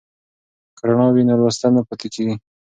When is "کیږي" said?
2.13-2.35